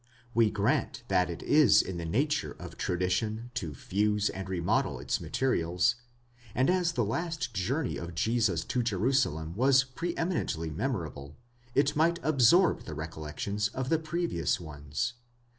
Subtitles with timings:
[0.33, 5.21] We grant that it is in the nature of tradition to fuse and remodel its
[5.21, 5.93] materials,
[6.55, 11.37] and as the last journey of Jesus to Jerusalem was pre eminently memorable,
[11.75, 15.13] it might ahsorb the re collections of the previous ones.